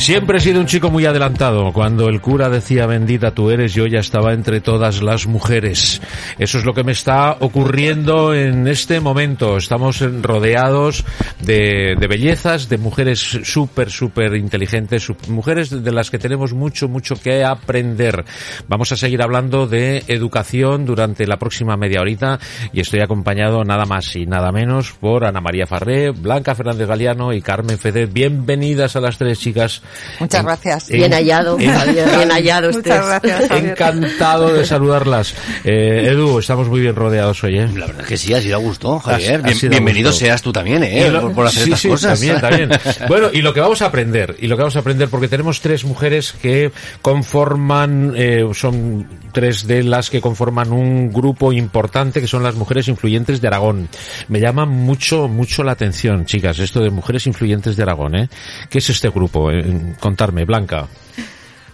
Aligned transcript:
Siempre 0.03 0.37
he 0.37 0.41
sido 0.41 0.59
un 0.59 0.65
chico 0.65 0.91
muy 0.91 1.05
adelantado. 1.05 1.71
Cuando 1.71 2.09
el 2.09 2.19
cura 2.19 2.49
decía 2.49 2.85
bendita 2.87 3.31
tú 3.31 3.51
eres, 3.51 3.73
yo 3.73 3.87
ya 3.87 3.99
estaba 3.99 4.33
entre 4.33 4.59
todas 4.59 5.01
las 5.01 5.27
mujeres. 5.27 6.01
Eso 6.37 6.57
es 6.57 6.65
lo 6.65 6.73
que 6.73 6.83
me 6.83 6.91
está 6.91 7.37
ocurriendo 7.39 8.33
en 8.33 8.67
este 8.67 8.99
momento. 8.99 9.55
Estamos 9.55 10.03
rodeados 10.21 11.05
de, 11.39 11.95
bellezas, 12.09 12.67
de 12.67 12.79
mujeres 12.79 13.21
súper, 13.43 13.91
súper 13.91 14.35
inteligentes, 14.35 15.07
mujeres 15.29 15.69
de 15.69 15.91
las 15.93 16.11
que 16.11 16.19
tenemos 16.19 16.51
mucho, 16.51 16.89
mucho 16.89 17.15
que 17.15 17.45
aprender. 17.45 18.25
Vamos 18.67 18.91
a 18.91 18.97
seguir 18.97 19.21
hablando 19.21 19.67
de 19.67 20.03
educación 20.09 20.85
durante 20.85 21.25
la 21.25 21.37
próxima 21.37 21.77
media 21.77 22.01
horita 22.01 22.41
y 22.73 22.81
estoy 22.81 22.99
acompañado 22.99 23.63
nada 23.63 23.85
más 23.85 24.13
y 24.17 24.25
nada 24.25 24.51
menos 24.51 24.91
por 24.91 25.23
Ana 25.23 25.39
María 25.39 25.65
Farré, 25.65 26.11
Blanca 26.11 26.55
Fernández 26.55 26.89
Galeano 26.89 27.31
y 27.31 27.41
Carmen 27.41 27.79
Fede. 27.79 28.05
Bienvenidas 28.05 28.97
a 28.97 28.99
las 28.99 29.17
tres 29.17 29.39
chicas 29.39 29.81
Muchas 30.19 30.39
en, 30.39 30.45
gracias. 30.45 30.89
En, 30.89 30.97
bien 30.97 31.11
hallado, 31.11 31.59
en, 31.59 31.93
bien 31.93 32.31
hallado 32.31 32.69
usted. 32.69 32.81
Muchas 32.81 33.21
gracias, 33.21 33.51
Encantado 33.51 34.53
de 34.53 34.65
saludarlas. 34.65 35.33
Eh, 35.63 36.09
Edu, 36.11 36.39
estamos 36.39 36.67
muy 36.67 36.81
bien 36.81 36.95
rodeados 36.95 37.43
hoy, 37.43 37.59
¿eh? 37.59 37.67
La 37.75 37.87
verdad 37.87 38.05
que 38.05 38.17
sí, 38.17 38.33
ha 38.33 38.41
sido 38.41 38.55
a 38.55 38.59
gusto, 38.59 38.99
Javier. 38.99 39.41
Bien, 39.41 39.57
bienvenido 39.69 40.09
gusto. 40.09 40.25
seas 40.25 40.41
tú 40.41 40.51
también, 40.51 40.83
¿eh? 40.83 41.09
Lo, 41.09 41.21
por, 41.21 41.33
por, 41.33 41.47
hacer 41.47 41.63
sí, 41.63 41.69
estas 41.69 41.79
sí, 41.81 41.87
cosas. 41.89 42.19
También, 42.19 42.41
también. 42.41 42.69
bueno, 43.07 43.27
y 43.31 43.41
lo 43.41 43.53
que 43.53 43.59
vamos 43.59 43.81
a 43.81 43.87
aprender, 43.87 44.35
y 44.39 44.47
lo 44.47 44.55
que 44.55 44.61
vamos 44.61 44.75
a 44.75 44.79
aprender, 44.79 45.09
porque 45.09 45.27
tenemos 45.27 45.61
tres 45.61 45.85
mujeres 45.85 46.33
que 46.41 46.71
conforman, 47.01 48.13
eh, 48.15 48.45
son 48.53 49.07
tres 49.31 49.67
de 49.67 49.83
las 49.83 50.09
que 50.09 50.21
conforman 50.21 50.71
un 50.71 51.11
grupo 51.11 51.51
importante, 51.51 52.21
que 52.21 52.27
son 52.27 52.43
las 52.43 52.55
mujeres 52.55 52.87
influyentes 52.87 53.41
de 53.41 53.47
Aragón. 53.47 53.89
Me 54.27 54.39
llama 54.39 54.65
mucho, 54.65 55.27
mucho 55.27 55.63
la 55.63 55.73
atención, 55.73 56.25
chicas, 56.25 56.59
esto 56.59 56.81
de 56.81 56.89
mujeres 56.89 57.27
influyentes 57.27 57.75
de 57.75 57.83
Aragón, 57.83 58.15
¿eh? 58.15 58.29
¿Qué 58.69 58.77
es 58.77 58.89
este 58.89 59.09
grupo? 59.09 59.51
Eh, 59.51 59.63
contarme, 59.99 60.45
Blanca. 60.45 60.87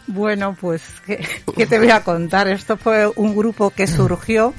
Bueno, 0.07 0.55
pues, 0.59 0.83
¿qué, 1.05 1.23
¿qué, 1.55 1.67
te 1.67 1.77
voy 1.77 1.91
a 1.91 2.03
contar? 2.03 2.47
Esto 2.47 2.77
fue 2.77 3.11
un 3.15 3.35
grupo 3.35 3.69
que 3.69 3.85
surgió 3.85 4.53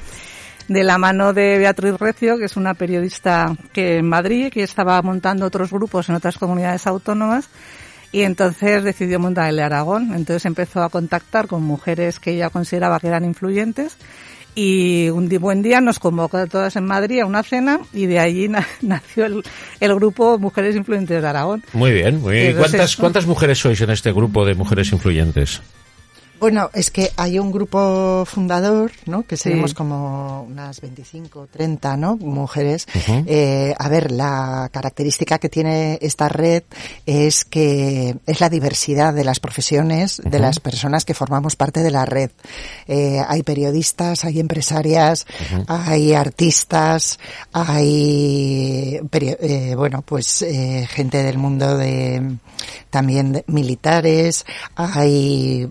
de 0.67 0.83
la 0.85 0.97
mano 0.97 1.33
de 1.33 1.57
Beatriz 1.57 1.95
Recio, 1.99 2.37
que 2.37 2.45
es 2.45 2.55
una 2.55 2.73
periodista 2.73 3.53
que 3.73 3.97
en 3.97 4.07
Madrid, 4.07 4.49
que 4.51 4.63
estaba 4.63 5.01
montando 5.01 5.45
otros 5.45 5.71
grupos 5.71 6.07
en 6.07 6.15
otras 6.15 6.37
comunidades 6.37 6.87
autónomas, 6.87 7.49
y 8.13 8.21
entonces 8.21 8.83
decidió 8.83 9.19
montar 9.19 9.49
el 9.49 9.57
de 9.57 9.63
Aragón. 9.63 10.13
Entonces 10.15 10.45
empezó 10.45 10.81
a 10.83 10.89
contactar 10.89 11.47
con 11.47 11.63
mujeres 11.63 12.19
que 12.19 12.31
ella 12.31 12.49
consideraba 12.49 12.99
que 13.01 13.07
eran 13.07 13.25
influyentes, 13.25 13.97
y 14.55 15.09
un 15.09 15.29
buen 15.39 15.61
día 15.61 15.81
nos 15.81 15.99
convocó 15.99 16.37
a 16.37 16.47
todas 16.47 16.75
en 16.75 16.85
Madrid 16.85 17.21
a 17.21 17.25
una 17.25 17.43
cena 17.43 17.79
y 17.93 18.05
de 18.05 18.19
allí 18.19 18.47
na 18.47 18.67
nació 18.81 19.25
el, 19.25 19.43
el, 19.79 19.95
grupo 19.95 20.37
Mujeres 20.37 20.75
Influyentes 20.75 21.21
de 21.21 21.27
Aragón. 21.27 21.63
Muy 21.73 21.91
bien, 21.91 22.21
muy 22.21 22.33
bien. 22.33 22.51
¿Y 22.51 22.53
cuántas, 22.55 22.95
¿Cuántas 22.95 23.25
mujeres 23.25 23.59
sois 23.59 23.79
en 23.81 23.89
este 23.91 24.11
grupo 24.11 24.45
de 24.45 24.55
mujeres 24.55 24.91
influyentes? 24.91 25.61
Bueno, 26.41 26.71
es 26.73 26.89
que 26.89 27.11
hay 27.17 27.37
un 27.37 27.51
grupo 27.51 28.25
fundador, 28.25 28.91
¿no? 29.05 29.21
Que 29.27 29.37
seremos 29.37 29.71
sí. 29.71 29.75
como 29.75 30.41
unas 30.41 30.81
25, 30.81 31.49
30, 31.51 31.97
¿no? 31.97 32.17
Mujeres. 32.17 32.87
Uh 32.95 32.97
-huh. 32.97 33.23
eh, 33.27 33.75
a 33.77 33.87
ver, 33.89 34.11
la 34.11 34.67
característica 34.73 35.37
que 35.37 35.49
tiene 35.49 35.99
esta 36.01 36.29
red 36.29 36.63
es 37.05 37.45
que 37.45 38.17
es 38.25 38.41
la 38.41 38.49
diversidad 38.49 39.13
de 39.13 39.23
las 39.23 39.39
profesiones 39.39 40.17
uh 40.17 40.23
-huh. 40.23 40.29
de 40.31 40.39
las 40.39 40.59
personas 40.59 41.05
que 41.05 41.13
formamos 41.13 41.55
parte 41.55 41.83
de 41.83 41.91
la 41.91 42.07
red. 42.07 42.31
Eh, 42.87 43.21
hay 43.27 43.43
periodistas, 43.43 44.25
hay 44.25 44.39
empresarias, 44.39 45.27
uh 45.29 45.57
-huh. 45.57 45.65
hay 45.67 46.13
artistas, 46.15 47.19
hay, 47.53 48.99
eh, 49.11 49.75
bueno, 49.77 50.01
pues 50.01 50.41
eh, 50.41 50.87
gente 50.89 51.21
del 51.21 51.37
mundo 51.37 51.77
de 51.77 52.37
también 52.89 53.31
de 53.31 53.43
militares, 53.47 54.45
hay 54.75 55.67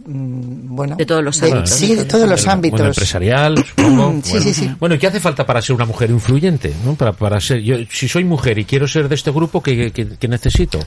bueno, 0.62 0.96
de 0.96 1.06
todos 1.06 1.22
los 1.22 1.42
ámbitos. 1.42 1.70
sí, 1.70 1.94
de 1.94 2.04
todos 2.04 2.28
los 2.28 2.46
ámbitos. 2.46 2.78
Bueno, 2.78 2.90
empresarial, 2.90 3.64
supongo. 3.64 4.20
sí, 4.24 4.30
bueno. 4.32 4.44
sí, 4.44 4.54
sí. 4.54 4.70
Bueno, 4.78 4.94
¿y 4.94 4.98
qué 4.98 5.06
hace 5.06 5.20
falta 5.20 5.46
para 5.46 5.62
ser 5.62 5.76
una 5.76 5.84
mujer 5.84 6.10
influyente? 6.10 6.72
¿no? 6.84 6.94
Para, 6.94 7.12
para 7.12 7.40
ser, 7.40 7.60
yo, 7.60 7.76
si 7.90 8.08
soy 8.08 8.24
mujer 8.24 8.58
y 8.58 8.64
quiero 8.64 8.86
ser 8.86 9.08
de 9.08 9.14
este 9.14 9.30
grupo, 9.30 9.62
¿qué, 9.62 9.90
qué, 9.92 10.06
qué 10.18 10.28
necesito? 10.28 10.78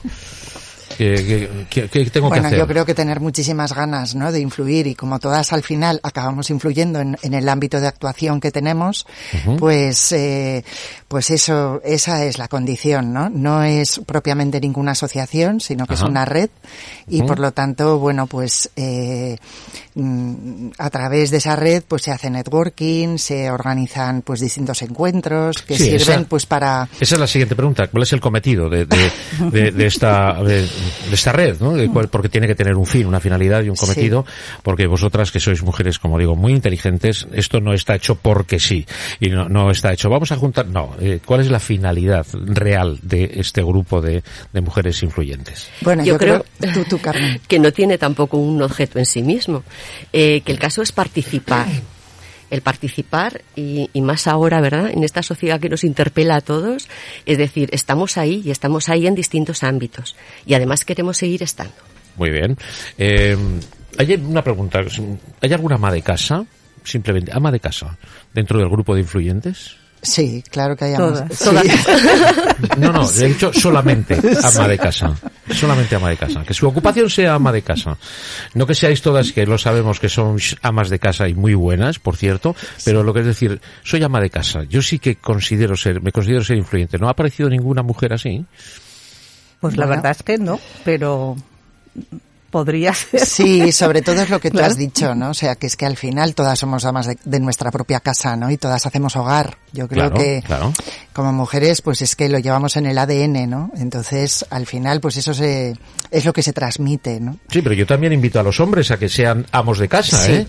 ¿Qué, 0.96 1.48
qué, 1.70 1.88
qué, 1.88 2.10
tengo 2.10 2.28
bueno, 2.28 2.42
que 2.42 2.46
hacer? 2.48 2.58
yo 2.58 2.66
creo 2.66 2.84
que 2.86 2.94
tener 2.94 3.20
muchísimas 3.20 3.72
ganas, 3.74 4.14
¿no? 4.14 4.32
De 4.32 4.40
influir 4.40 4.86
y 4.86 4.94
como 4.94 5.18
todas 5.18 5.52
al 5.52 5.62
final 5.62 6.00
acabamos 6.02 6.50
influyendo 6.50 7.00
en, 7.00 7.16
en 7.22 7.34
el 7.34 7.48
ámbito 7.48 7.80
de 7.80 7.86
actuación 7.86 8.40
que 8.40 8.50
tenemos, 8.50 9.06
uh 9.32 9.36
-huh. 9.50 9.58
pues, 9.58 10.12
eh, 10.12 10.64
pues 11.08 11.30
eso, 11.30 11.80
esa 11.84 12.24
es 12.24 12.38
la 12.38 12.48
condición, 12.48 13.12
¿no? 13.12 13.28
No 13.28 13.62
es 13.62 14.00
propiamente 14.06 14.60
ninguna 14.60 14.92
asociación, 14.92 15.60
sino 15.60 15.86
que 15.86 15.94
Ajá. 15.94 16.04
es 16.04 16.10
una 16.10 16.24
red 16.24 16.50
y 17.08 17.20
uh 17.20 17.24
-huh. 17.24 17.26
por 17.26 17.38
lo 17.38 17.52
tanto, 17.52 17.98
bueno, 17.98 18.26
pues 18.26 18.70
eh, 18.76 19.36
a 20.78 20.90
través 20.90 21.30
de 21.30 21.36
esa 21.36 21.56
red, 21.56 21.82
pues 21.86 22.02
se 22.02 22.10
hace 22.10 22.30
networking, 22.30 23.18
se 23.18 23.50
organizan 23.50 24.22
pues 24.22 24.40
distintos 24.40 24.82
encuentros 24.82 25.62
que 25.62 25.76
sí, 25.76 25.84
sirven 25.84 26.20
esa, 26.20 26.28
pues 26.28 26.46
para. 26.46 26.88
Esa 27.00 27.14
es 27.14 27.20
la 27.20 27.26
siguiente 27.26 27.54
pregunta. 27.54 27.86
¿Cuál 27.88 28.02
es 28.02 28.12
el 28.12 28.20
cometido 28.20 28.68
de, 28.68 28.86
de, 28.86 29.10
de, 29.52 29.70
de 29.70 29.86
esta 29.86 30.36
esta 31.12 31.32
red, 31.32 31.60
¿no? 31.60 31.74
Cual, 31.92 32.08
porque 32.08 32.28
tiene 32.28 32.46
que 32.46 32.54
tener 32.54 32.74
un 32.74 32.86
fin, 32.86 33.06
una 33.06 33.20
finalidad 33.20 33.62
y 33.62 33.68
un 33.68 33.76
cometido, 33.76 34.24
sí. 34.26 34.58
porque 34.62 34.86
vosotras 34.86 35.30
que 35.30 35.40
sois 35.40 35.62
mujeres, 35.62 35.98
como 35.98 36.18
digo, 36.18 36.36
muy 36.36 36.52
inteligentes, 36.52 37.26
esto 37.32 37.60
no 37.60 37.72
está 37.72 37.94
hecho 37.94 38.16
porque 38.16 38.58
sí, 38.58 38.86
y 39.20 39.28
no, 39.28 39.48
no 39.48 39.70
está 39.70 39.92
hecho, 39.92 40.10
vamos 40.10 40.32
a 40.32 40.36
juntar, 40.36 40.66
no, 40.66 40.94
eh, 41.00 41.20
¿cuál 41.24 41.40
es 41.40 41.50
la 41.50 41.60
finalidad 41.60 42.26
real 42.32 42.98
de 43.02 43.30
este 43.36 43.62
grupo 43.62 44.00
de, 44.00 44.22
de 44.52 44.60
mujeres 44.60 45.02
influyentes? 45.02 45.68
Bueno, 45.80 46.04
yo, 46.04 46.14
yo 46.14 46.18
creo, 46.18 46.44
creo 46.58 46.72
tú, 46.72 46.84
tú, 46.84 46.98
Carmen. 46.98 47.40
que 47.48 47.58
no 47.58 47.72
tiene 47.72 47.98
tampoco 47.98 48.36
un 48.36 48.62
objeto 48.62 48.98
en 48.98 49.06
sí 49.06 49.22
mismo, 49.22 49.62
eh, 50.12 50.40
que 50.42 50.52
el 50.52 50.58
caso 50.58 50.82
es 50.82 50.92
participar 50.92 51.66
el 52.54 52.62
participar 52.62 53.42
y, 53.56 53.88
más 54.00 54.26
ahora, 54.26 54.60
¿verdad? 54.60 54.90
En 54.90 55.02
esta 55.02 55.22
sociedad 55.22 55.60
que 55.60 55.68
nos 55.68 55.84
interpela 55.84 56.36
a 56.36 56.40
todos, 56.40 56.88
es 57.26 57.38
decir, 57.38 57.68
estamos 57.72 58.16
ahí 58.16 58.42
y 58.44 58.50
estamos 58.50 58.88
ahí 58.88 59.06
en 59.06 59.14
distintos 59.14 59.62
ámbitos 59.62 60.16
y 60.46 60.54
además 60.54 60.84
queremos 60.84 61.16
seguir 61.16 61.42
estando. 61.42 61.74
Muy 62.16 62.30
bien. 62.30 62.56
Eh, 62.96 63.36
hay 63.98 64.14
una 64.14 64.42
pregunta. 64.42 64.80
¿Hay 65.40 65.52
alguna 65.52 65.74
ama 65.76 65.92
de 65.92 66.02
casa? 66.02 66.44
Simplemente, 66.84 67.32
ama 67.34 67.50
de 67.50 67.60
casa, 67.60 67.98
dentro 68.32 68.58
del 68.58 68.68
grupo 68.68 68.94
de 68.94 69.00
influyentes? 69.00 69.76
Sí, 70.04 70.44
claro 70.50 70.76
que 70.76 70.84
hay 70.84 70.96
todas. 70.96 71.32
Sí. 71.36 71.44
todas. 71.44 71.64
No, 72.78 72.92
no, 72.92 73.10
he 73.10 73.28
dicho 73.28 73.52
solamente 73.52 74.16
ama 74.42 74.68
de 74.68 74.78
casa. 74.78 75.14
Solamente 75.50 75.96
ama 75.96 76.10
de 76.10 76.16
casa. 76.16 76.44
Que 76.44 76.54
su 76.54 76.66
ocupación 76.68 77.10
sea 77.10 77.34
ama 77.34 77.52
de 77.52 77.62
casa. 77.62 77.96
No 78.54 78.66
que 78.66 78.74
seáis 78.74 79.02
todas, 79.02 79.32
que 79.32 79.46
lo 79.46 79.58
sabemos 79.58 80.00
que 80.00 80.08
son 80.08 80.38
amas 80.62 80.90
de 80.90 80.98
casa 80.98 81.28
y 81.28 81.34
muy 81.34 81.54
buenas, 81.54 81.98
por 81.98 82.16
cierto, 82.16 82.54
pero 82.84 83.02
lo 83.02 83.12
que 83.12 83.20
es 83.20 83.26
decir, 83.26 83.60
soy 83.82 84.02
ama 84.02 84.20
de 84.20 84.30
casa. 84.30 84.64
Yo 84.64 84.82
sí 84.82 84.98
que 84.98 85.16
considero 85.16 85.76
ser, 85.76 86.00
me 86.02 86.12
considero 86.12 86.44
ser 86.44 86.58
influyente. 86.58 86.98
¿No 86.98 87.08
ha 87.08 87.12
aparecido 87.12 87.48
ninguna 87.48 87.82
mujer 87.82 88.12
así? 88.12 88.44
Pues 89.60 89.76
la 89.76 89.86
verdad 89.86 90.12
es 90.12 90.22
que 90.22 90.38
no, 90.38 90.60
pero 90.84 91.36
podría 92.54 92.94
ser. 92.94 93.26
Sí, 93.26 93.72
sobre 93.72 94.00
todo 94.00 94.22
es 94.22 94.30
lo 94.30 94.38
que 94.38 94.52
tú 94.52 94.60
has 94.60 94.76
dicho, 94.76 95.12
¿no? 95.16 95.30
O 95.30 95.34
sea, 95.34 95.56
que 95.56 95.66
es 95.66 95.76
que 95.76 95.86
al 95.86 95.96
final 95.96 96.36
todas 96.36 96.56
somos 96.56 96.84
damas 96.84 97.08
de, 97.08 97.40
nuestra 97.40 97.72
propia 97.72 97.98
casa, 97.98 98.36
¿no? 98.36 98.48
Y 98.48 98.58
todas 98.58 98.86
hacemos 98.86 99.16
hogar. 99.16 99.58
Yo 99.72 99.88
creo 99.88 100.12
que 100.12 100.40
como 101.12 101.32
mujeres, 101.32 101.82
pues 101.82 102.02
es 102.02 102.14
que 102.14 102.28
lo 102.28 102.38
llevamos 102.38 102.76
en 102.76 102.86
el 102.86 102.98
ADN, 102.98 103.50
¿no? 103.50 103.70
Entonces, 103.76 104.44
al 104.50 104.66
final, 104.66 105.00
pues 105.00 105.16
eso 105.16 105.34
se, 105.34 105.74
es 106.10 106.24
lo 106.24 106.32
que 106.32 106.42
se 106.42 106.52
transmite, 106.52 107.20
¿no? 107.20 107.38
Sí, 107.48 107.60
pero 107.60 107.74
yo 107.74 107.86
también 107.86 108.12
invito 108.12 108.38
a 108.38 108.42
los 108.42 108.60
hombres 108.60 108.90
a 108.92 108.98
que 108.98 109.08
sean 109.08 109.46
amos 109.50 109.78
de 109.78 109.88
casa, 109.88 110.30
¿eh? 110.30 110.46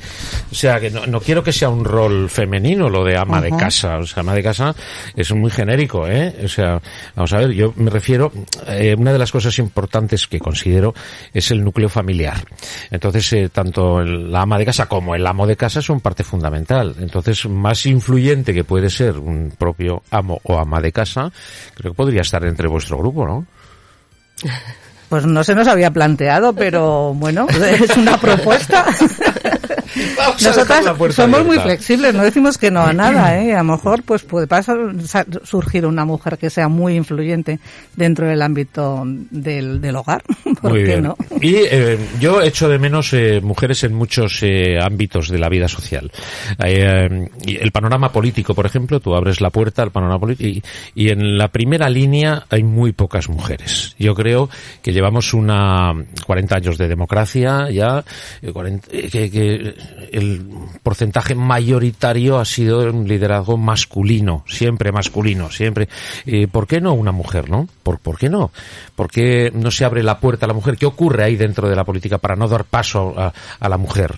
O 0.51 0.55
sea, 0.55 0.79
que 0.79 0.91
no, 0.91 1.19
quiero 1.21 1.43
que 1.43 1.51
sea 1.51 1.69
un 1.69 1.85
rol 1.85 2.29
femenino 2.29 2.89
lo 2.89 3.03
de 3.03 3.17
ama 3.17 3.41
de 3.41 3.49
casa. 3.49 3.97
O 3.97 4.05
sea, 4.05 4.21
ama 4.21 4.33
de 4.33 4.43
casa 4.43 4.75
es 5.15 5.31
muy 5.33 5.49
genérico, 5.49 6.07
¿eh? 6.07 6.35
O 6.43 6.47
sea, 6.47 6.81
vamos 7.15 7.33
a 7.33 7.37
ver, 7.37 7.51
yo 7.51 7.73
me 7.77 7.89
refiero, 7.89 8.31
eh, 8.67 8.95
una 8.97 9.11
de 9.11 9.19
las 9.19 9.31
cosas 9.31 9.57
importantes 9.57 10.27
que 10.27 10.39
considero 10.39 10.93
es 11.33 11.49
el 11.49 11.63
núcleo 11.63 11.89
familiar. 11.95 12.45
Entonces, 12.91 13.31
eh, 13.33 13.49
tanto 13.49 14.03
la 14.03 14.41
ama 14.41 14.57
de 14.57 14.65
casa 14.65 14.85
como 14.85 15.15
el 15.15 15.25
amo 15.25 15.47
de 15.47 15.55
casa 15.55 15.81
son 15.81 16.01
parte 16.01 16.25
fundamental. 16.25 16.93
Entonces, 16.99 17.47
más 17.47 17.85
influyente 17.85 18.53
que 18.53 18.65
puede 18.65 18.89
ser 18.89 19.17
un 19.17 19.53
propio 19.57 20.03
amo 20.11 20.41
o 20.43 20.59
ama 20.59 20.81
de 20.81 20.91
casa, 20.91 21.31
creo 21.73 21.93
que 21.93 21.95
podría 21.95 22.21
estar 22.21 22.43
entre 22.45 22.67
vuestro 22.67 22.97
grupo, 22.97 23.25
¿no? 23.25 23.45
Pues 25.09 25.23
no 25.23 25.43
se 25.43 25.53
nos 25.53 25.67
había 25.67 25.91
planteado, 25.91 26.53
pero 26.53 27.13
bueno, 27.13 27.45
es 27.47 27.95
una 27.95 28.17
propuesta. 28.19 28.85
Nosotras 30.41 30.83
somos 31.13 31.45
muy 31.45 31.59
flexibles, 31.59 32.13
no 32.13 32.23
decimos 32.23 32.57
que 32.57 32.71
no 32.71 32.81
a 32.81 32.91
nada, 32.91 33.37
¿eh? 33.41 33.53
A 33.53 33.59
lo 33.59 33.75
mejor 33.75 34.03
pues 34.03 34.23
puede 34.23 34.47
pasar, 34.47 34.77
surgir 35.43 35.85
una 35.85 36.05
mujer 36.05 36.37
que 36.37 36.49
sea 36.49 36.67
muy 36.67 36.95
influyente 36.95 37.59
dentro 37.95 38.27
del 38.27 38.41
ámbito 38.41 39.03
del, 39.05 39.79
del 39.79 39.95
hogar. 39.95 40.23
¿Por 40.69 40.83
qué 40.83 41.01
no? 41.01 41.15
Y 41.41 41.55
eh, 41.55 41.97
yo 42.19 42.41
echo 42.41 42.69
de 42.69 42.79
menos 42.79 43.13
eh, 43.13 43.41
mujeres 43.41 43.83
en 43.83 43.93
muchos 43.93 44.41
eh, 44.41 44.79
ámbitos 44.81 45.29
de 45.29 45.39
la 45.39 45.49
vida 45.49 45.67
social. 45.67 46.11
Eh, 46.63 47.29
el 47.45 47.71
panorama 47.71 48.11
político, 48.11 48.53
por 48.53 48.65
ejemplo, 48.65 48.99
tú 48.99 49.15
abres 49.15 49.41
la 49.41 49.49
puerta 49.49 49.83
al 49.83 49.91
panorama 49.91 50.19
político 50.19 50.49
y, 50.49 50.63
y 50.95 51.09
en 51.09 51.37
la 51.37 51.49
primera 51.49 51.89
línea 51.89 52.45
hay 52.49 52.63
muy 52.63 52.93
pocas 52.93 53.29
mujeres. 53.29 53.95
Yo 53.99 54.15
creo 54.15 54.49
que 54.81 54.93
llevamos 54.93 55.33
una 55.33 55.93
40 56.25 56.55
años 56.55 56.77
de 56.77 56.87
democracia 56.87 57.69
ya, 57.69 58.03
40, 58.51 58.87
que, 58.89 59.29
que 59.29 59.75
el 60.11 60.45
porcentaje 60.83 61.35
mayoritario 61.35 62.39
ha 62.39 62.45
sido 62.45 62.91
un 62.91 63.07
liderazgo 63.07 63.57
masculino, 63.57 64.43
siempre 64.47 64.91
masculino, 64.91 65.51
siempre. 65.51 65.87
Eh, 66.25 66.47
¿Por 66.47 66.67
qué 66.67 66.81
no 66.81 66.93
una 66.93 67.11
mujer, 67.11 67.49
no? 67.49 67.67
¿Por, 67.83 67.99
¿Por 67.99 68.17
qué 68.17 68.29
no? 68.29 68.51
¿Por 68.95 69.09
qué 69.09 69.51
no 69.53 69.71
se 69.71 69.85
abre 69.85 70.03
la 70.03 70.19
puerta 70.19 70.45
a 70.45 70.47
la 70.47 70.53
mujer? 70.55 70.77
¿Qué 70.77 70.85
ocurre 70.85 71.23
ahí 71.23 71.35
dentro 71.35 71.69
de 71.69 71.75
la 71.75 71.83
política 71.83 72.17
para 72.17 72.35
no 72.35 72.47
dar 72.47 72.65
paso 72.65 73.13
a 73.17 73.69
la 73.69 73.77
mujer? 73.77 74.15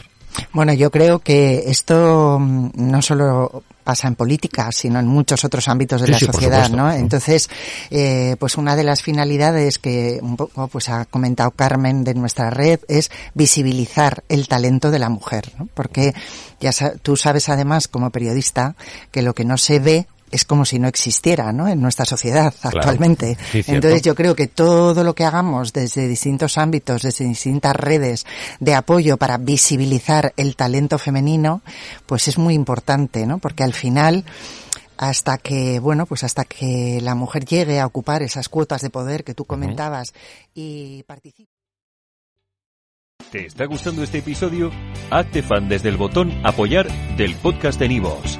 Bueno, 0.54 0.74
yo 0.74 0.92
creo 0.92 1.19
que 1.19 1.63
esto 1.68 2.38
mm, 2.39 2.72
no 2.75 3.01
solo 3.01 3.63
pasa 3.84 4.07
en 4.07 4.16
política, 4.16 4.69
sino 4.72 5.00
en 5.00 5.07
muchos 5.07 5.45
otros 5.45 5.68
ámbitos 5.69 6.01
de 6.01 6.10
la 6.10 6.19
sociedad, 6.19 6.69
¿no? 6.69 6.92
Entonces, 6.92 7.50
eh, 7.89 8.36
pues 8.38 8.57
una 8.57 8.75
de 8.75 8.84
las 8.84 9.01
finalidades 9.01 9.80
que 9.80 10.19
un 10.22 10.36
poco 10.36 10.68
pues 10.68 10.89
ha 10.89 11.06
comentado 11.06 11.51
Carmen 11.51 12.04
de 12.04 12.13
nuestra 12.13 12.50
red 12.50 12.81
es 12.90 13.12
visibilizar 13.33 14.24
el 14.28 14.50
talento 14.50 14.92
de 14.92 15.00
la 15.00 15.07
mujer, 15.07 15.54
¿no? 15.57 15.69
Porque 15.74 16.13
ya 16.60 16.72
tú 17.01 17.16
sabes 17.16 17.48
además 17.48 17.88
como 17.88 18.10
periodista 18.10 18.75
que 19.12 19.22
lo 19.22 19.33
que 19.33 19.45
no 19.45 19.57
se 19.57 19.80
ve 19.80 20.07
es 20.32 20.46
como 20.46 20.66
si 20.66 20.80
no 20.80 20.88
existiera, 20.88 21.52
¿no? 21.52 21.68
En 21.68 21.82
nuestra 21.82 22.06
sociedad 22.06 22.54
actualmente. 22.62 23.38
Entonces 23.54 24.02
yo 24.02 24.16
creo 24.16 24.36
que 24.36 24.48
todo 24.48 25.04
lo 25.04 25.14
que 25.16 25.26
hagamos 25.26 25.74
desde 25.74 26.08
distintos 26.08 26.58
ámbitos, 26.58 27.02
desde 27.02 27.26
distintas 27.26 27.76
redes 27.76 28.26
de 28.60 28.76
apoyo 28.76 29.18
para 29.18 29.38
visibilizar 29.38 30.34
el 30.38 30.56
talento 30.56 30.98
femenino, 30.98 31.62
pues 32.06 32.28
es 32.28 32.38
muy 32.38 32.54
importante, 32.54 33.26
¿no? 33.26 33.38
Porque 33.38 33.64
al 33.64 33.74
final 33.74 34.26
hasta 34.98 35.38
que, 35.38 35.80
bueno, 35.80 36.06
pues 36.06 36.24
hasta 36.24 36.44
que 36.44 37.00
la 37.02 37.16
mujer 37.16 37.46
llegue 37.46 37.80
a 37.80 37.86
ocupar 37.86 38.24
esas 38.24 38.50
cuotas 38.50 38.82
de 38.82 38.90
poder 38.90 39.24
que 39.24 39.34
tú 39.34 39.46
comentabas 39.46 40.14
y 40.54 41.04
participe. 41.04 41.52
¿Te 43.32 43.46
está 43.46 43.66
gustando 43.66 44.04
este 44.04 44.20
episodio? 44.20 44.72
Hazte 45.12 45.44
fan 45.44 45.68
desde 45.68 45.90
el 45.90 45.98
botón 45.98 46.32
apoyar 46.46 46.88
del 47.18 47.36
podcast 47.36 47.80
de 47.80 47.90
Nivos. 47.90 48.40